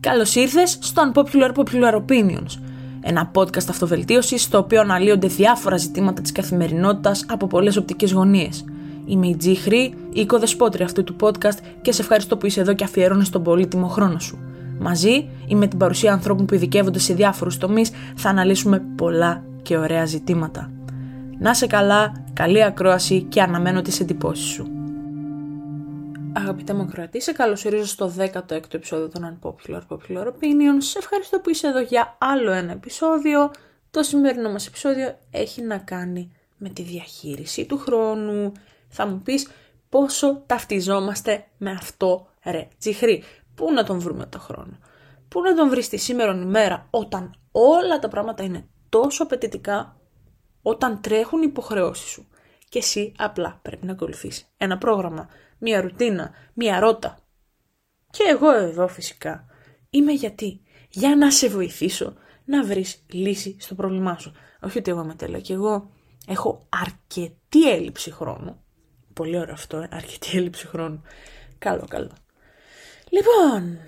Καλώς 0.00 0.34
ήρθες 0.34 0.78
στο 0.80 1.02
Unpopular 1.12 1.52
Popular 1.54 1.94
Opinions, 1.94 2.58
ένα 3.00 3.30
podcast 3.34 3.68
αυτοβελτίωσης 3.68 4.42
στο 4.42 4.58
οποίο 4.58 4.80
αναλύονται 4.80 5.26
διάφορα 5.26 5.76
ζητήματα 5.76 6.22
της 6.22 6.32
καθημερινότητας 6.32 7.24
από 7.28 7.46
πολλές 7.46 7.76
οπτικές 7.76 8.12
γωνίες. 8.12 8.64
Είμαι 9.06 9.26
η 9.26 9.36
Τζι 9.36 9.54
Χρή, 9.54 9.94
η 10.12 10.20
οικοδεσπότρια 10.20 10.84
αυτού 10.84 11.04
του 11.04 11.16
podcast 11.20 11.58
και 11.82 11.92
σε 11.92 12.02
ευχαριστώ 12.02 12.36
που 12.36 12.46
είσαι 12.46 12.60
εδώ 12.60 12.72
και 12.72 12.84
αφιερώνεις 12.84 13.30
τον 13.30 13.42
πολύτιμο 13.42 13.86
χρόνο 13.86 14.18
σου. 14.18 14.38
Μαζί 14.78 15.28
ή 15.46 15.54
με 15.54 15.66
την 15.66 15.78
παρουσία 15.78 16.12
ανθρώπων 16.12 16.46
που 16.46 16.54
ειδικεύονται 16.54 16.98
σε 16.98 17.14
διάφορους 17.14 17.58
τομείς 17.58 17.90
θα 18.16 18.28
αναλύσουμε 18.28 18.82
πολλά 18.96 19.44
και 19.62 19.76
ωραία 19.76 20.04
ζητήματα. 20.04 20.70
Να 21.38 21.54
σε 21.54 21.66
καλά, 21.66 22.12
καλή 22.32 22.64
ακρόαση 22.64 23.22
και 23.22 23.42
αναμένω 23.42 23.82
τις 23.82 24.00
εντυπώσεις 24.00 24.46
σου. 24.46 24.79
Αγαπητέ 26.32 26.72
μου 26.72 26.86
Κροατή, 26.86 27.20
σε 27.20 27.32
καλωσορίζω 27.32 27.86
στο 27.86 28.12
16ο 28.18 28.74
επεισόδιο 28.74 29.08
των 29.08 29.38
Unpopular 29.42 29.80
Popular 29.88 30.26
Opinions. 30.26 30.78
Σε 30.78 30.98
ευχαριστώ 30.98 31.40
που 31.40 31.50
είσαι 31.50 31.66
εδώ 31.66 31.80
για 31.80 32.16
άλλο 32.18 32.50
ένα 32.50 32.72
επεισόδιο. 32.72 33.50
Το 33.90 34.02
σημερινό 34.02 34.50
μας 34.50 34.66
επεισόδιο 34.66 35.18
έχει 35.30 35.62
να 35.62 35.78
κάνει 35.78 36.32
με 36.56 36.68
τη 36.68 36.82
διαχείριση 36.82 37.66
του 37.66 37.78
χρόνου. 37.78 38.52
Θα 38.88 39.06
μου 39.06 39.20
πεις 39.24 39.48
πόσο 39.88 40.42
ταυτιζόμαστε 40.46 41.46
με 41.58 41.70
αυτό 41.70 42.26
ρε 42.44 42.68
τσιχρή. 42.78 43.22
Πού 43.54 43.72
να 43.72 43.84
τον 43.84 43.98
βρούμε 43.98 44.26
το 44.26 44.38
χρόνο; 44.38 44.78
Πού 45.28 45.40
να 45.40 45.54
τον 45.54 45.68
βρεις 45.68 45.88
τη 45.88 45.96
σήμερα 45.96 46.32
ημέρα 46.32 46.86
όταν 46.90 47.34
όλα 47.50 47.98
τα 47.98 48.08
πράγματα 48.08 48.42
είναι 48.42 48.68
τόσο 48.88 49.22
απαιτητικά 49.22 49.96
όταν 50.62 51.00
τρέχουν 51.00 51.42
οι 51.42 51.46
υποχρεώσεις 51.48 52.10
σου. 52.10 52.26
Και 52.68 52.78
εσύ 52.78 53.12
απλά 53.18 53.58
πρέπει 53.62 53.86
να 53.86 53.92
ακολουθήσει 53.92 54.46
ένα 54.56 54.78
πρόγραμμα 54.78 55.28
μία 55.60 55.80
ρουτίνα, 55.80 56.30
μία 56.54 56.80
ρότα. 56.80 57.18
Και 58.10 58.22
εγώ 58.30 58.52
εδώ 58.52 58.88
φυσικά 58.88 59.44
είμαι 59.90 60.12
γιατί. 60.12 60.60
Για 60.88 61.16
να 61.16 61.30
σε 61.30 61.48
βοηθήσω 61.48 62.14
να 62.44 62.64
βρεις 62.64 63.04
λύση 63.06 63.56
στο 63.60 63.74
πρόβλημά 63.74 64.18
σου. 64.18 64.32
Όχι 64.62 64.78
ότι 64.78 64.90
εγώ 64.90 65.02
είμαι 65.02 65.14
τέλεια 65.14 65.40
και 65.40 65.52
εγώ 65.52 65.90
έχω 66.26 66.66
αρκετή 66.68 67.70
έλλειψη 67.70 68.10
χρόνου. 68.10 68.62
Πολύ 69.12 69.38
ωραίο 69.38 69.54
αυτό, 69.54 69.76
ε; 69.76 69.88
αρκετή 69.90 70.36
έλλειψη 70.38 70.66
χρόνου. 70.66 71.02
Καλό, 71.58 71.86
καλό. 71.88 72.12
Λοιπόν, 73.08 73.78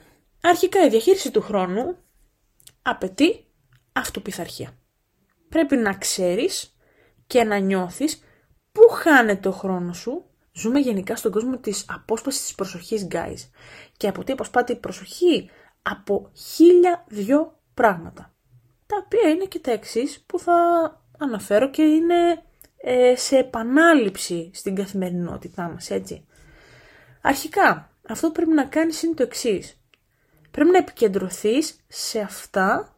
αρχικά 0.40 0.84
η 0.84 0.88
διαχείριση 0.88 1.30
του 1.30 1.40
χρόνου 1.40 1.96
απαιτεί 2.82 3.44
αυτοπιθαρχία. 3.92 4.76
Πρέπει 5.48 5.76
να 5.76 5.94
ξέρεις 5.94 6.76
και 7.26 7.44
να 7.44 7.58
νιώθεις 7.58 8.22
πού 8.72 8.80
χάνεται 8.88 9.48
ο 9.48 9.52
χρόνος 9.52 9.98
σου 9.98 10.24
Ζούμε 10.52 10.78
γενικά 10.78 11.16
στον 11.16 11.32
κόσμο 11.32 11.56
της 11.58 11.84
απόσπασης 11.88 12.42
της 12.42 12.54
προσοχής, 12.54 13.06
guys. 13.10 13.48
Και 13.96 14.08
από 14.08 14.24
τι 14.24 14.32
αποσπάται 14.32 14.72
η 14.72 14.76
προσοχή; 14.76 15.50
Από 15.82 16.30
χίλια 16.34 17.04
δυο 17.08 17.58
πράγματα. 17.74 18.34
Τα 18.86 18.96
οποία 19.04 19.28
είναι 19.30 19.44
και 19.44 19.58
τα 19.58 19.70
εξής 19.70 20.24
που 20.26 20.38
θα 20.38 20.54
αναφέρω 21.18 21.70
και 21.70 21.82
είναι 21.82 22.42
ε, 22.76 23.16
σε 23.16 23.36
επανάληψη 23.36 24.50
στην 24.54 24.74
καθημερινότητά 24.74 25.62
μας, 25.62 25.90
έτσι. 25.90 26.26
Αρχικά, 27.22 27.90
αυτό 28.08 28.26
που 28.26 28.32
πρέπει 28.32 28.52
να 28.52 28.64
κάνεις 28.64 29.02
είναι 29.02 29.14
το 29.14 29.22
εξής. 29.22 29.80
Πρέπει 30.50 30.70
να 30.70 30.78
επικεντρωθείς 30.78 31.76
σε 31.88 32.20
αυτά 32.20 32.96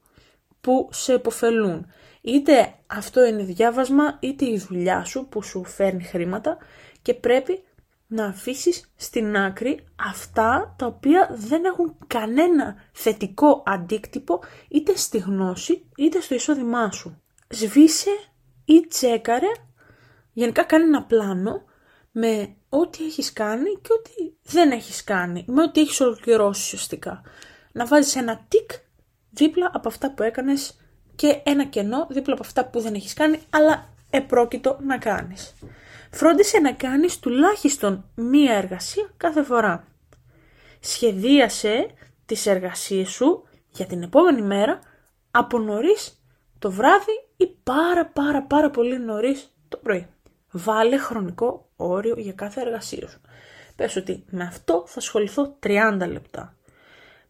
που 0.60 0.88
σε 0.92 1.12
επωφελούν. 1.12 1.86
Είτε 2.26 2.74
αυτό 2.86 3.24
είναι 3.24 3.42
διάβασμα, 3.42 4.16
είτε 4.20 4.44
η 4.44 4.58
δουλειά 4.58 5.04
σου 5.04 5.26
που 5.28 5.42
σου 5.42 5.64
φέρνει 5.64 6.04
χρήματα 6.04 6.58
και 7.02 7.14
πρέπει 7.14 7.62
να 8.06 8.26
αφήσεις 8.26 8.92
στην 8.96 9.36
άκρη 9.36 9.84
αυτά 10.08 10.74
τα 10.78 10.86
οποία 10.86 11.28
δεν 11.32 11.64
έχουν 11.64 11.96
κανένα 12.06 12.76
θετικό 12.92 13.62
αντίκτυπο 13.66 14.40
είτε 14.68 14.96
στη 14.96 15.18
γνώση 15.18 15.90
είτε 15.96 16.20
στο 16.20 16.34
εισόδημά 16.34 16.90
σου. 16.90 17.22
Σβήσε 17.48 18.10
ή 18.64 18.86
τσέκαρε, 18.86 19.52
γενικά 20.32 20.64
κάνει 20.64 20.84
ένα 20.84 21.02
πλάνο 21.04 21.62
με 22.10 22.56
ό,τι 22.68 23.04
έχεις 23.04 23.32
κάνει 23.32 23.78
και 23.82 23.92
ό,τι 23.92 24.32
δεν 24.42 24.70
έχεις 24.70 25.04
κάνει, 25.04 25.44
με 25.48 25.62
ό,τι 25.62 25.80
έχεις 25.80 26.00
ολοκληρώσει 26.00 26.68
σωστικά. 26.68 27.22
Να 27.72 27.86
βάζεις 27.86 28.16
ένα 28.16 28.44
τικ 28.48 28.70
δίπλα 29.30 29.70
από 29.74 29.88
αυτά 29.88 30.14
που 30.14 30.22
έκανες 30.22 30.78
και 31.16 31.40
ένα 31.44 31.64
κενό 31.64 32.06
δίπλα 32.10 32.34
από 32.34 32.42
αυτά 32.42 32.64
που 32.64 32.80
δεν 32.80 32.94
έχεις 32.94 33.14
κάνει, 33.14 33.38
αλλά 33.50 33.88
επρόκειτο 34.10 34.78
να 34.82 34.98
κάνεις 34.98 35.54
φρόντισε 36.14 36.58
να 36.58 36.72
κάνεις 36.72 37.18
τουλάχιστον 37.18 38.04
μία 38.14 38.54
εργασία 38.54 39.10
κάθε 39.16 39.42
φορά. 39.42 39.86
Σχεδίασε 40.80 41.86
τις 42.26 42.46
εργασίες 42.46 43.08
σου 43.08 43.42
για 43.70 43.86
την 43.86 44.02
επόμενη 44.02 44.42
μέρα 44.42 44.78
από 45.30 45.58
νωρίς 45.58 46.22
το 46.58 46.70
βράδυ 46.70 47.12
ή 47.36 47.46
πάρα 47.62 48.06
πάρα 48.06 48.42
πάρα 48.42 48.70
πολύ 48.70 48.98
νωρίς 48.98 49.54
το 49.68 49.76
πρωί. 49.76 50.06
Βάλε 50.50 50.96
χρονικό 50.96 51.68
όριο 51.76 52.14
για 52.18 52.32
κάθε 52.32 52.60
εργασία 52.60 53.08
σου. 53.08 53.20
Πες 53.76 53.96
ότι 53.96 54.24
με 54.30 54.44
αυτό 54.44 54.84
θα 54.86 54.98
ασχοληθώ 54.98 55.56
30 55.62 56.06
λεπτά. 56.08 56.56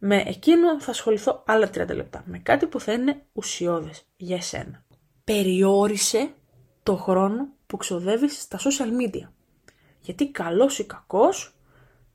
Με 0.07 0.23
εκείνο 0.27 0.81
θα 0.81 0.91
ασχοληθώ 0.91 1.43
άλλα 1.47 1.71
30 1.75 1.95
λεπτά. 1.95 2.23
Με 2.27 2.39
κάτι 2.39 2.67
που 2.67 2.81
θα 2.81 2.93
είναι 2.93 3.23
ουσιώδες 3.33 4.07
για 4.17 4.37
εσένα. 4.37 4.85
Περιόρισε 5.25 6.35
το 6.83 6.97
χρόνο 6.97 7.49
που 7.67 7.77
ξοδεύεις 7.77 8.41
στα 8.41 8.59
social 8.59 8.89
media. 9.03 9.29
Γιατί 10.01 10.31
καλός 10.31 10.79
ή 10.79 10.85
κακός 10.85 11.57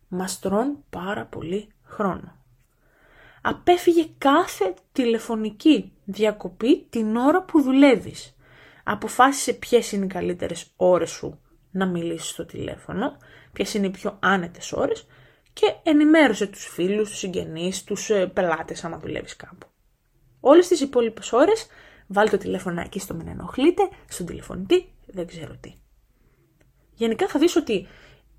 μας 0.08 0.40
τρώνε 0.40 0.76
πάρα 0.90 1.26
πολύ 1.26 1.68
χρόνο. 1.84 2.36
Απέφυγε 3.42 4.08
κάθε 4.18 4.74
τηλεφωνική 4.92 5.92
διακοπή 6.06 6.88
την 6.90 7.16
ώρα 7.16 7.44
που 7.44 7.62
δουλεύεις. 7.62 8.36
Αποφάσισε 8.84 9.54
ποιες 9.54 9.92
είναι 9.92 10.06
οι 10.06 10.08
καλύτερες 10.08 10.72
ώρες 10.76 11.10
σου 11.10 11.40
να 11.72 11.86
μιλήσεις 11.86 12.30
στο 12.30 12.46
τηλέφωνο, 12.46 13.18
ποιες 13.54 13.74
είναι 13.74 13.86
οι 13.86 13.92
πιο 13.92 14.18
άνετες 14.22 14.72
ώρες 14.72 15.08
και 15.54 15.74
ενημέρωσε 15.84 16.48
τους 16.48 16.66
φίλους, 16.66 17.10
τους 17.10 17.18
συγγενείς, 17.18 17.84
τους 17.84 18.10
ε, 18.10 18.28
πελάτες 18.28 18.84
άμα 18.84 18.98
δουλεύεις 18.98 19.36
κάπου. 19.36 19.68
Όλες 20.40 20.68
τις 20.68 20.82
υπόλοιπες 20.82 21.32
ώρες 21.34 21.68
βάλτε 22.08 22.38
το 22.38 22.44
τηλέφωνο 22.44 22.82
εκεί 22.82 23.00
στο 23.00 23.14
μην 23.14 23.28
ενοχλείτε, 23.28 23.90
στον 24.08 24.26
τηλεφωνητή 24.26 24.94
δεν 25.06 25.28
ξέρω 25.28 25.56
τι. 25.62 25.74
Γενικά 26.94 27.28
θα 27.28 27.40
δεις 27.40 27.56
ότι 27.56 27.88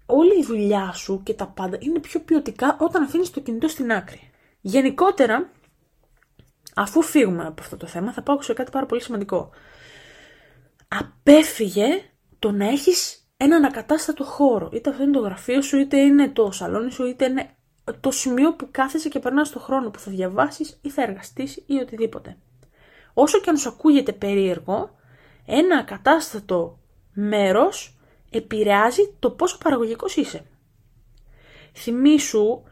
όλη 0.07 0.39
η 0.39 0.45
δουλειά 0.45 0.93
σου 0.93 1.23
και 1.23 1.35
τα 1.35 1.47
πάντα 1.47 1.77
είναι 1.81 1.99
πιο 1.99 2.21
ποιοτικά 2.21 2.77
όταν 2.81 3.03
αφήνεις 3.03 3.31
το 3.31 3.41
κινητό 3.41 3.69
στην 3.69 3.93
άκρη. 3.93 4.31
Γενικότερα, 4.61 5.51
αφού 6.75 7.03
φύγουμε 7.03 7.47
από 7.47 7.63
αυτό 7.63 7.77
το 7.77 7.87
θέμα, 7.87 8.13
θα 8.13 8.23
πάω 8.23 8.43
σε 8.43 8.53
κάτι 8.53 8.71
πάρα 8.71 8.87
πολύ 8.87 9.03
σημαντικό. 9.03 9.51
Απέφυγε 10.89 11.85
το 12.39 12.51
να 12.51 12.69
έχεις 12.69 13.20
έναν 13.43 13.65
ακατάστατο 13.65 14.25
χώρο. 14.25 14.71
Είτε 14.73 14.91
αυτό 14.91 15.03
είναι 15.03 15.13
το 15.13 15.21
γραφείο 15.21 15.63
σου, 15.63 15.79
είτε 15.79 15.99
είναι 15.99 16.29
το 16.29 16.51
σαλόνι 16.51 16.91
σου, 16.91 17.07
είτε 17.07 17.25
είναι 17.25 17.51
το 18.01 18.11
σημείο 18.11 18.55
που 18.55 18.69
κάθεσαι 18.71 19.09
και 19.09 19.19
περνάς 19.19 19.51
το 19.51 19.59
χρόνο 19.59 19.91
που 19.91 19.99
θα 19.99 20.11
διαβάσεις 20.11 20.79
ή 20.83 20.91
θα 20.91 21.03
εργαστείς 21.03 21.57
ή 21.67 21.75
οτιδήποτε. 21.75 22.37
Όσο 23.15 23.41
και 23.41 23.51
αν 23.51 23.57
σου 23.57 23.69
ακούγεται 23.69 24.13
περίεργο, 24.13 24.99
ένα 25.47 25.77
ακατάστατο 25.77 26.79
μέρος 27.13 27.99
επηρεάζει 28.31 29.15
το 29.19 29.31
πόσο 29.31 29.59
παραγωγικός 29.59 30.17
είσαι. 30.17 30.45
Θυμήσου 31.73 32.63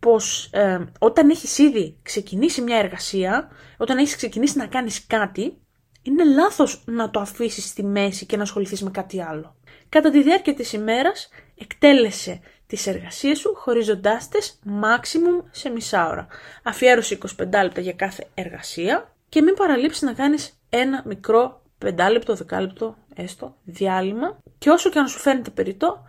πως 0.00 0.50
ε, 0.52 0.84
όταν 0.98 1.30
έχεις 1.30 1.58
ήδη 1.58 1.98
ξεκινήσει 2.02 2.60
μια 2.60 2.76
εργασία, 2.76 3.50
όταν 3.76 3.98
έχεις 3.98 4.16
ξεκινήσει 4.16 4.58
να 4.58 4.66
κάνεις 4.66 5.06
κάτι, 5.06 5.58
είναι 6.02 6.24
λάθος 6.24 6.82
να 6.86 7.10
το 7.10 7.20
αφήσεις 7.20 7.64
στη 7.68 7.84
μέση 7.84 8.26
και 8.26 8.36
να 8.36 8.42
ασχοληθείς 8.42 8.82
με 8.82 8.90
κάτι 8.90 9.22
άλλο. 9.22 9.56
Κατά 9.88 10.10
τη 10.10 10.22
διάρκεια 10.22 10.54
της 10.54 10.72
ημέρας, 10.72 11.28
εκτέλεσε 11.58 12.40
τις 12.66 12.86
εργασίες 12.86 13.38
σου 13.38 13.54
χωρίζοντάς 13.54 14.28
τες 14.28 14.58
maximum 14.82 15.44
σε 15.50 15.68
μισά 15.68 16.08
ώρα. 16.08 16.26
Αφιέρωσε 16.62 17.14
25 17.14 17.62
λεπτά 17.62 17.80
για 17.80 17.92
κάθε 17.92 18.26
εργασία 18.34 19.14
και 19.28 19.42
μην 19.42 19.54
παραλείψεις 19.54 20.02
να 20.02 20.12
κάνεις 20.12 20.60
ένα 20.68 21.02
μικρό 21.06 21.62
πεντάλεπτο, 21.78 22.34
δεκάλεπτο, 22.34 22.96
έστω, 23.14 23.56
διάλειμμα 23.64 24.38
και 24.58 24.70
όσο 24.70 24.90
και 24.90 24.98
αν 24.98 25.08
σου 25.08 25.18
φαίνεται 25.18 25.50
περιττό, 25.50 26.06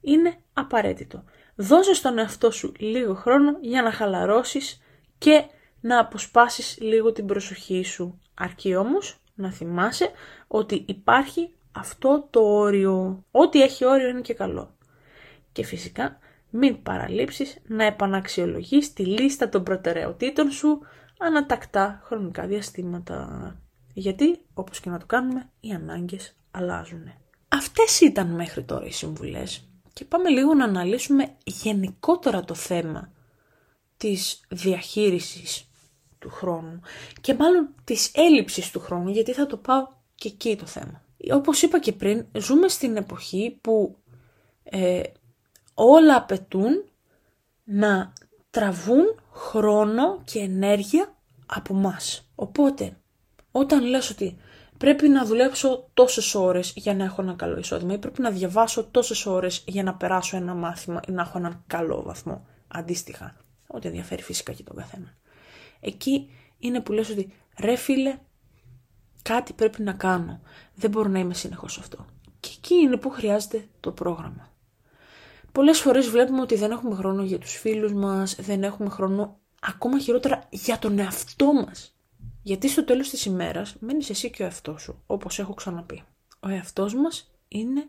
είναι 0.00 0.36
απαραίτητο. 0.52 1.24
Δώσε 1.54 1.94
στον 1.94 2.18
εαυτό 2.18 2.50
σου 2.50 2.72
λίγο 2.78 3.14
χρόνο 3.14 3.58
για 3.60 3.82
να 3.82 3.92
χαλαρώσεις 3.92 4.82
και 5.18 5.44
να 5.80 6.00
αποσπάσεις 6.00 6.78
λίγο 6.80 7.12
την 7.12 7.26
προσοχή 7.26 7.82
σου. 7.82 8.20
Αρκεί 8.34 8.76
όμως 8.76 9.20
να 9.34 9.52
θυμάσαι 9.52 10.10
ότι 10.46 10.84
υπάρχει 10.86 11.54
αυτό 11.72 12.26
το 12.30 12.40
όριο. 12.40 13.24
Ό,τι 13.30 13.62
έχει 13.62 13.84
όριο 13.84 14.08
είναι 14.08 14.20
και 14.20 14.34
καλό. 14.34 14.76
Και 15.52 15.64
φυσικά 15.64 16.18
μην 16.50 16.82
παραλείψεις 16.82 17.58
να 17.66 17.84
επαναξιολογείς 17.84 18.92
τη 18.92 19.06
λίστα 19.06 19.48
των 19.48 19.62
προτεραιοτήτων 19.62 20.50
σου 20.50 20.80
ανατακτά 21.18 22.00
χρονικά 22.04 22.46
διαστήματα. 22.46 23.56
Γιατί, 23.92 24.40
όπως 24.54 24.80
και 24.80 24.90
να 24.90 24.98
το 24.98 25.06
κάνουμε, 25.06 25.50
οι 25.60 25.70
ανάγκες 25.72 26.36
αλλάζουν. 26.50 27.12
Αυτές 27.48 28.00
ήταν 28.00 28.26
μέχρι 28.34 28.62
τώρα 28.62 28.86
οι 28.86 28.92
συμβουλές 28.92 29.68
και 29.92 30.04
πάμε 30.04 30.28
λίγο 30.28 30.54
να 30.54 30.64
αναλύσουμε 30.64 31.36
γενικότερα 31.44 32.44
το 32.44 32.54
θέμα 32.54 33.12
της 33.96 34.40
διαχείρισης 34.48 35.64
του 36.18 36.30
χρόνου 36.30 36.80
και 37.20 37.34
μάλλον 37.34 37.74
της 37.84 38.10
έλλειψης 38.14 38.70
του 38.70 38.80
χρόνου 38.80 39.08
γιατί 39.10 39.32
θα 39.32 39.46
το 39.46 39.56
πάω 39.56 39.88
και 40.14 40.28
εκεί 40.28 40.56
το 40.56 40.66
θέμα. 40.66 41.02
Όπως 41.32 41.62
είπα 41.62 41.78
και 41.78 41.92
πριν, 41.92 42.26
ζούμε 42.38 42.68
στην 42.68 42.96
εποχή 42.96 43.58
που 43.60 43.96
ε, 44.62 45.02
όλα 45.74 46.16
απαιτούν 46.16 46.84
να 47.64 48.12
τραβούν 48.50 49.20
χρόνο 49.32 50.22
και 50.24 50.38
ενέργεια 50.38 51.14
από 51.46 51.74
μας. 51.74 52.30
Οπότε, 52.34 52.96
όταν 53.50 53.84
λες 53.84 54.10
ότι 54.10 54.36
πρέπει 54.78 55.08
να 55.08 55.24
δουλέψω 55.24 55.90
τόσες 55.94 56.34
ώρες 56.34 56.72
για 56.76 56.94
να 56.94 57.04
έχω 57.04 57.22
ένα 57.22 57.34
καλό 57.34 57.58
εισόδημα 57.58 57.92
ή 57.92 57.98
πρέπει 57.98 58.22
να 58.22 58.30
διαβάσω 58.30 58.84
τόσες 58.84 59.26
ώρες 59.26 59.64
για 59.66 59.82
να 59.82 59.94
περάσω 59.94 60.36
ένα 60.36 60.54
μάθημα 60.54 61.00
ή 61.08 61.12
να 61.12 61.22
έχω 61.22 61.38
έναν 61.38 61.64
καλό 61.66 62.02
βαθμό, 62.02 62.46
αντίστοιχα, 62.68 63.36
ό,τι 63.66 63.88
ενδιαφέρει 63.88 64.22
φυσικά 64.22 64.52
και 64.52 64.62
τον 64.62 64.76
καθένα. 64.76 65.16
Εκεί 65.80 66.30
είναι 66.58 66.80
που 66.80 66.92
λες 66.92 67.10
ότι 67.10 67.32
ρε 67.58 67.76
φίλε, 67.76 68.18
κάτι 69.22 69.52
πρέπει 69.52 69.82
να 69.82 69.92
κάνω. 69.92 70.40
Δεν 70.74 70.90
μπορώ 70.90 71.08
να 71.08 71.18
είμαι 71.18 71.34
συνεχώς 71.34 71.78
αυτό. 71.78 72.06
Και 72.40 72.50
εκεί 72.56 72.74
είναι 72.74 72.96
που 72.96 73.10
χρειάζεται 73.10 73.68
το 73.80 73.92
πρόγραμμα. 73.92 74.50
Πολλές 75.52 75.80
φορές 75.80 76.08
βλέπουμε 76.08 76.40
ότι 76.40 76.54
δεν 76.54 76.70
έχουμε 76.70 76.94
χρόνο 76.94 77.22
για 77.22 77.38
τους 77.38 77.52
φίλους 77.52 77.92
μας, 77.92 78.34
δεν 78.34 78.62
έχουμε 78.62 78.88
χρόνο 78.88 79.38
ακόμα 79.60 79.98
χειρότερα 79.98 80.46
για 80.50 80.78
τον 80.78 80.98
εαυτό 80.98 81.52
μας. 81.52 81.94
Γιατί 82.42 82.68
στο 82.68 82.84
τέλος 82.84 83.08
της 83.08 83.24
ημέρας 83.24 83.76
μένεις 83.80 84.10
εσύ 84.10 84.30
και 84.30 84.42
ο 84.42 84.44
εαυτός 84.44 84.82
σου, 84.82 85.02
όπως 85.06 85.38
έχω 85.38 85.54
ξαναπεί. 85.54 86.02
Ο 86.40 86.48
εαυτός 86.48 86.94
μας 86.94 87.30
είναι 87.48 87.88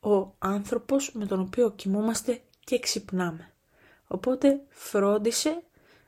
ο 0.00 0.34
άνθρωπος 0.38 1.12
με 1.12 1.26
τον 1.26 1.40
οποίο 1.40 1.70
κοιμόμαστε 1.70 2.40
και 2.64 2.78
ξυπνάμε. 2.78 3.52
Οπότε 4.06 4.60
φρόντισε 4.68 5.62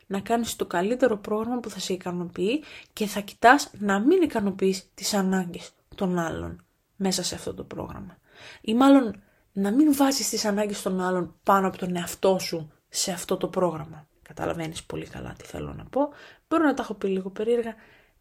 να 0.08 0.20
κάνεις 0.20 0.56
το 0.56 0.66
καλύτερο 0.66 1.16
πρόγραμμα 1.16 1.60
που 1.60 1.70
θα 1.70 1.78
σε 1.78 1.92
ικανοποιεί 1.92 2.62
και 2.92 3.06
θα 3.06 3.20
κοιτάς 3.20 3.70
να 3.78 4.00
μην 4.00 4.22
ικανοποιείς 4.22 4.90
τις 4.94 5.14
ανάγκες 5.14 5.70
των 5.94 6.18
άλλων 6.18 6.64
μέσα 6.96 7.22
σε 7.22 7.34
αυτό 7.34 7.54
το 7.54 7.64
πρόγραμμα. 7.64 8.18
Ή 8.60 8.74
μάλλον 8.74 9.22
να 9.52 9.72
μην 9.72 9.94
βάζεις 9.94 10.28
τις 10.28 10.44
ανάγκες 10.44 10.82
των 10.82 11.00
άλλων 11.00 11.34
πάνω 11.42 11.66
από 11.66 11.78
τον 11.78 11.96
εαυτό 11.96 12.38
σου 12.38 12.72
σε 12.88 13.12
αυτό 13.12 13.36
το 13.36 13.48
πρόγραμμα. 13.48 14.06
Καταλαβαίνεις 14.22 14.84
πολύ 14.84 15.06
καλά 15.06 15.34
τι 15.38 15.44
θέλω 15.44 15.72
να 15.72 15.84
πω. 15.84 16.08
Μπορώ 16.48 16.64
να 16.64 16.74
τα 16.74 16.82
έχω 16.82 16.94
πει 16.94 17.08
λίγο 17.08 17.30
περίεργα. 17.30 17.74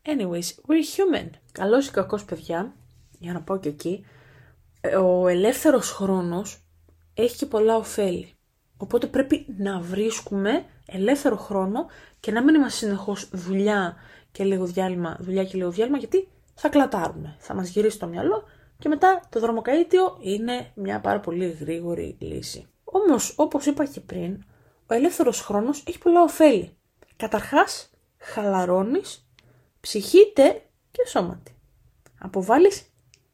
Anyways, 0.06 0.50
we're 0.68 0.84
human. 0.96 1.30
Καλός 1.52 1.88
ή 1.88 1.92
κακός 1.92 2.26
παιδιά, 2.26 2.76
για 3.20 3.34
να 3.34 3.42
πω 3.42 3.58
και 3.58 3.70
εκεί, 3.70 4.06
ο 5.00 5.28
ελεύθερος 5.28 5.92
χρόνος 5.92 6.62
έχει 7.14 7.38
και 7.38 7.46
πολλά 7.46 7.76
ωφέλη. 7.76 8.37
Οπότε 8.78 9.08
πρέπει 9.08 9.46
να 9.58 9.80
βρίσκουμε 9.80 10.66
ελεύθερο 10.86 11.36
χρόνο 11.38 11.86
και 12.20 12.32
να 12.32 12.44
μην 12.44 12.56
είμαστε 12.56 12.86
συνεχώς 12.86 13.30
δουλειά 13.32 13.96
και 14.32 14.44
λίγο 14.44 14.66
διάλειμμα, 14.66 15.18
δουλειά 15.20 15.44
και 15.44 15.58
λίγο 15.58 15.72
διάλειμμα, 15.72 15.98
γιατί 15.98 16.28
θα 16.56 16.70
κλατάρουμε. 16.70 17.36
Θα 17.40 17.54
μας 17.54 17.70
γυρίσει 17.70 18.00
το 18.00 18.08
μυαλό 18.08 18.44
και 18.80 18.90
μετά 18.90 19.22
το 19.30 19.40
δρομοκαίτιο 19.40 20.18
είναι 20.22 20.72
μια 20.76 21.00
πάρα 21.00 21.20
πολύ 21.20 21.48
γρήγορη 21.48 22.16
λύση. 22.20 22.68
Όμως, 22.84 23.34
όπως 23.38 23.66
είπα 23.66 23.86
και 23.86 24.00
πριν, 24.00 24.44
ο 24.88 24.94
ελεύθερος 24.94 25.42
χρόνος 25.42 25.84
έχει 25.88 25.98
πολλά 25.98 26.22
ωφέλη. 26.22 26.78
Καταρχάς, 27.16 27.90
χαλαρώνεις 28.18 29.30
ψυχήτε 29.80 30.62
και 30.92 31.08
σώματι. 31.08 31.56
Αποβάλεις 32.20 32.84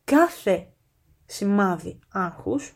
κάθε 0.04 0.68
σημάδι 1.26 2.00
άγχους 2.12 2.74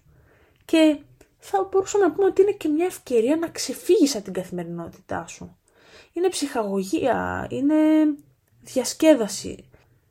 και 0.66 1.00
θα 1.38 1.68
μπορούσαμε 1.72 2.06
να 2.06 2.12
πούμε 2.12 2.28
ότι 2.28 2.42
είναι 2.42 2.51
και 2.51 2.68
μια 2.68 2.86
ευκαιρία 2.86 3.36
να 3.36 3.50
ξεφύγεις 3.50 4.16
από 4.16 4.24
την 4.24 4.34
καθημερινότητά 4.34 5.28
σου. 5.28 5.57
Είναι 6.13 6.30
ψυχαγωγία, 6.30 7.48
είναι 7.50 7.75
διασκέδαση. 8.62 9.69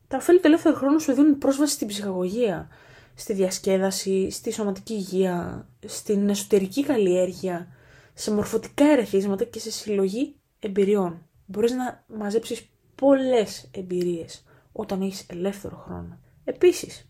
Τα 0.08 0.16
ωφέλη 0.16 0.40
του 0.40 0.46
ελεύθερου 0.46 0.74
χρόνου 0.74 1.00
σου 1.00 1.12
δίνουν 1.12 1.38
πρόσβαση 1.38 1.72
στην 1.72 1.86
ψυχαγωγία, 1.86 2.68
στη 3.14 3.32
διασκέδαση, 3.32 4.30
στη 4.30 4.52
σωματική 4.52 4.92
υγεία, 4.92 5.68
στην 5.86 6.28
εσωτερική 6.28 6.84
καλλιέργεια, 6.84 7.68
σε 8.14 8.32
μορφωτικά 8.32 8.84
ερεθίσματα 8.84 9.44
και 9.44 9.58
σε 9.58 9.70
συλλογή 9.70 10.34
εμπειριών. 10.58 11.26
Μπορείς 11.46 11.72
να 11.72 12.04
μαζέψεις 12.06 12.68
πολλές 12.94 13.68
εμπειρίες 13.70 14.44
όταν 14.72 15.02
έχεις 15.02 15.26
ελεύθερο 15.28 15.76
χρόνο. 15.76 16.18
Επίσης, 16.44 17.08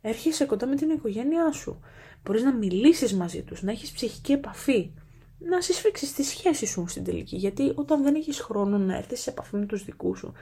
έρχεσαι 0.00 0.44
κοντά 0.44 0.66
με 0.66 0.76
την 0.76 0.90
οικογένειά 0.90 1.52
σου. 1.52 1.80
Μπορείς 2.24 2.42
να 2.42 2.54
μιλήσεις 2.54 3.14
μαζί 3.14 3.42
τους, 3.42 3.62
να 3.62 3.70
έχεις 3.70 3.92
ψυχική 3.92 4.32
επαφή, 4.32 4.92
να 5.38 5.60
συσφίξεις 5.60 6.12
τη 6.12 6.22
σχέση 6.22 6.66
σου 6.66 6.84
στην 6.88 7.04
τελική. 7.04 7.36
Γιατί 7.36 7.72
όταν 7.74 8.02
δεν 8.02 8.14
έχεις 8.14 8.40
χρόνο 8.40 8.78
να 8.78 8.96
έρθεις 8.96 9.20
σε 9.20 9.30
επαφή 9.30 9.56
με 9.56 9.66
τους 9.66 9.84
δικούς 9.84 10.18
σου, 10.18 10.32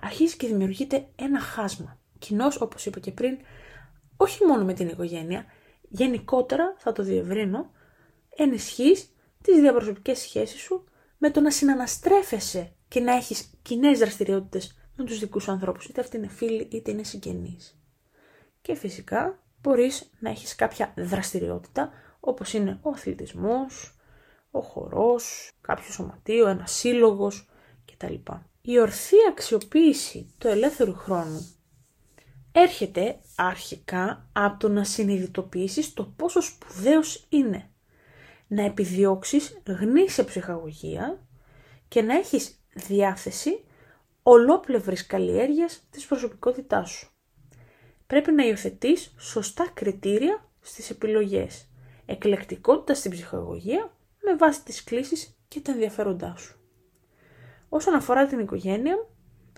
αρχίζει 0.00 0.36
και 0.36 0.46
δημιουργείται 0.46 1.08
ένα 1.16 1.40
χάσμα. 1.40 1.98
Κοινώς, 2.18 2.60
όπως 2.60 2.86
είπα 2.86 3.00
και 3.00 3.10
πριν, 3.10 3.38
όχι 4.16 4.44
μόνο 4.44 4.64
με 4.64 4.72
την 4.72 4.88
οικογένεια, 4.88 5.44
γενικότερα 5.88 6.74
θα 6.78 6.92
το 6.92 7.02
διευρύνω, 7.02 7.70
ενισχύεις 8.36 9.14
τις 9.42 9.60
διαπροσωπικές 9.60 10.18
σχέσεις 10.18 10.60
σου 10.60 10.84
με 11.18 11.30
το 11.30 11.40
να 11.40 11.50
συναναστρέφεσαι 11.50 12.72
και 12.88 13.00
να 13.00 13.12
έχεις 13.12 13.50
κοινές 13.62 13.98
δραστηριότητες 13.98 14.78
με 14.96 15.04
τους 15.04 15.18
δικούς 15.18 15.42
σου 15.42 15.50
ανθρώπους, 15.50 15.86
είτε 15.86 16.00
αυτοί 16.00 16.16
είναι 16.16 16.28
φίλοι 16.28 16.68
είτε 16.70 16.90
είναι 16.90 17.02
συγγενείς. 17.02 17.80
Και 18.62 18.74
φυσικά 18.74 19.42
μπορείς 19.62 20.10
να 20.18 20.30
έχεις 20.30 20.54
κάποια 20.54 20.92
δραστηριότητα 20.96 21.90
όπως 22.20 22.52
είναι 22.52 22.78
ο 22.82 22.90
αθλητισμός, 22.90 23.94
ο 24.50 24.60
χορός, 24.60 25.50
κάποιο 25.60 25.92
σωματείο, 25.92 26.48
ένα 26.48 26.66
σύλλογος 26.66 27.48
κτλ. 27.92 28.14
Η 28.62 28.78
ορθή 28.80 29.16
αξιοποίηση 29.30 30.34
του 30.38 30.48
ελεύθερου 30.48 30.94
χρόνου 30.94 31.46
έρχεται 32.52 33.18
αρχικά 33.36 34.28
από 34.32 34.58
το 34.58 34.68
να 34.68 34.84
συνειδητοποιήσεις 34.84 35.94
το 35.94 36.04
πόσο 36.16 36.40
σπουδαίος 36.40 37.26
είναι 37.28 37.70
να 38.46 38.64
επιδιώξεις 38.64 39.60
γνήσια 39.66 40.24
ψυχαγωγία 40.24 41.26
και 41.88 42.02
να 42.02 42.14
έχεις 42.14 42.60
διάθεση 42.74 43.64
ολόπλευρης 44.22 45.06
καλλιέργειας 45.06 45.86
της 45.90 46.06
προσωπικότητάς 46.06 46.90
σου. 46.90 47.10
Πρέπει 48.10 48.32
να 48.32 48.46
υιοθετείς 48.46 49.14
σωστά 49.18 49.70
κριτήρια 49.74 50.44
στις 50.60 50.90
επιλογές, 50.90 51.68
εκλεκτικότητα 52.06 52.94
στην 52.94 53.10
ψυχαγωγία 53.10 53.92
με 54.22 54.36
βάση 54.36 54.64
τις 54.64 54.84
κλήσεις 54.84 55.36
και 55.48 55.60
τα 55.60 55.72
ενδιαφέροντά 55.72 56.34
σου. 56.36 56.58
Όσον 57.68 57.94
αφορά 57.94 58.26
την 58.26 58.38
οικογένεια, 58.38 59.06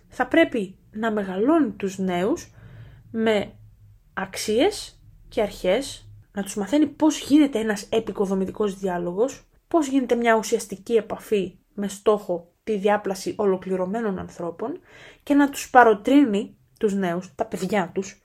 θα 0.09 0.27
πρέπει 0.27 0.77
να 0.91 1.13
μεγαλώνει 1.13 1.71
τους 1.71 1.99
νέους 1.99 2.51
με 3.11 3.53
αξίες 4.15 5.01
και 5.29 5.43
αρχές, 5.43 6.09
να 6.33 6.43
τους 6.43 6.55
μαθαίνει 6.55 6.87
πώς 6.87 7.21
γίνεται 7.21 7.59
ένας 7.59 7.83
επικοδομητικός 7.91 8.79
διάλογος, 8.79 9.49
πώς 9.69 9.87
γίνεται 9.87 10.15
μια 10.15 10.37
ουσιαστική 10.37 10.95
επαφή 10.95 11.59
με 11.75 11.89
στόχο 11.89 12.53
τη 12.65 12.77
διάπλαση 12.79 13.35
ολοκληρωμένων 13.39 14.19
ανθρώπων 14.19 14.81
και 15.23 15.35
να 15.35 15.51
τους 15.51 15.71
παροτρύνει 15.71 16.57
τους 16.79 16.95
νέους, 16.95 17.35
τα 17.35 17.45
παιδιά 17.45 17.91
τους, 17.95 18.22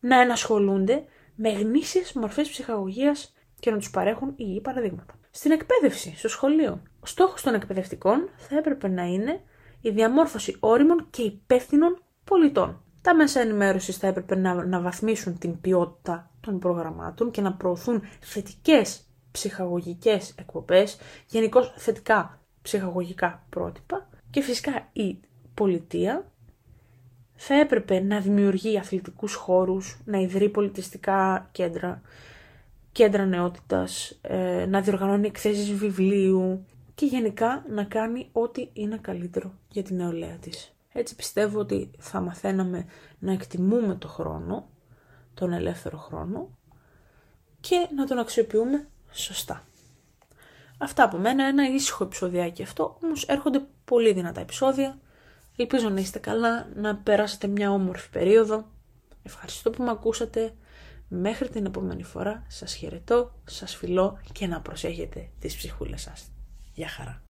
να 0.00 0.20
ενασχολούνται 0.20 1.04
με 1.34 1.50
γνήσιες 1.50 2.12
μορφές 2.12 2.48
ψυχαγωγίας 2.48 3.34
και 3.60 3.70
να 3.70 3.76
τους 3.78 3.90
παρέχουν 3.90 4.32
υγιή 4.36 4.60
παραδείγματα. 4.60 5.14
Στην 5.30 5.50
εκπαίδευση, 5.50 6.14
στο 6.16 6.28
σχολείο, 6.28 6.82
ο 7.00 7.06
στόχος 7.06 7.42
των 7.42 7.54
εκπαιδευτικών 7.54 8.28
θα 8.36 8.56
έπρεπε 8.56 8.88
να 8.88 9.02
είναι 9.02 9.40
η 9.80 9.90
διαμόρφωση 9.90 10.56
όριμων 10.60 11.06
και 11.10 11.22
υπεύθυνων 11.22 12.02
πολιτών. 12.24 12.82
Τα 13.02 13.14
μέσα 13.14 13.40
ενημέρωσης 13.40 13.96
θα 13.96 14.06
έπρεπε 14.06 14.36
να, 14.36 14.64
να 14.64 14.80
βαθμίσουν 14.80 15.38
την 15.38 15.60
ποιότητα 15.60 16.30
των 16.40 16.58
προγραμμάτων 16.58 17.30
και 17.30 17.40
να 17.40 17.52
προωθούν 17.52 18.02
θετικές 18.20 19.02
ψυχαγωγικές 19.30 20.34
εκπομπές, 20.38 20.98
γενικώς 21.26 21.74
θετικά 21.76 22.40
ψυχαγωγικά 22.62 23.46
πρότυπα 23.50 24.08
και 24.30 24.42
φυσικά 24.42 24.88
η 24.92 25.20
πολιτεία 25.54 26.30
θα 27.40 27.54
έπρεπε 27.54 28.00
να 28.00 28.20
δημιουργεί 28.20 28.78
αθλητικούς 28.78 29.34
χώρους, 29.34 29.98
να 30.04 30.18
ιδρύει 30.18 30.48
πολιτιστικά 30.48 31.48
κέντρα, 31.52 32.02
κέντρα 32.92 33.24
νεότητας, 33.24 34.18
ε, 34.22 34.66
να 34.68 34.80
διοργανώνει 34.80 35.26
εκθέσεις 35.26 35.72
βιβλίου 35.72 36.66
και 36.94 37.06
γενικά 37.06 37.64
να 37.68 37.84
κάνει 37.84 38.28
ό,τι 38.32 38.68
είναι 38.72 38.98
καλύτερο 39.00 39.52
για 39.68 39.82
την 39.82 39.96
νεολαία 39.96 40.36
της. 40.36 40.74
Έτσι 40.92 41.14
πιστεύω 41.14 41.58
ότι 41.58 41.90
θα 41.98 42.20
μαθαίναμε 42.20 42.86
να 43.18 43.32
εκτιμούμε 43.32 43.94
το 43.94 44.08
χρόνο, 44.08 44.68
τον 45.34 45.52
ελεύθερο 45.52 45.96
χρόνο 45.96 46.50
και 47.60 47.88
να 47.96 48.06
τον 48.06 48.18
αξιοποιούμε 48.18 48.88
σωστά. 49.10 49.64
Αυτά 50.78 51.04
από 51.04 51.18
μένα, 51.18 51.44
ένα 51.44 51.68
ήσυχο 51.68 52.04
επεισοδιάκι 52.04 52.62
αυτό, 52.62 52.98
όμως 53.02 53.24
έρχονται 53.24 53.66
πολύ 53.84 54.12
δυνατά 54.12 54.40
επεισόδια. 54.40 54.98
Ελπίζω 55.60 55.88
να 55.88 56.00
είστε 56.00 56.18
καλά, 56.18 56.68
να 56.74 56.96
περάσετε 56.96 57.46
μια 57.46 57.70
όμορφη 57.70 58.10
περίοδο. 58.10 58.66
Ευχαριστώ 59.22 59.70
που 59.70 59.82
με 59.82 59.90
ακούσατε. 59.90 60.54
Μέχρι 61.08 61.48
την 61.48 61.66
επόμενη 61.66 62.02
φορά 62.02 62.44
σας 62.48 62.74
χαιρετώ, 62.74 63.32
σας 63.44 63.76
φιλώ 63.76 64.18
και 64.32 64.46
να 64.46 64.60
προσέχετε 64.60 65.30
τις 65.38 65.56
ψυχούλες 65.56 66.00
σας. 66.02 66.30
Γεια 66.74 66.88
χαρά. 66.88 67.27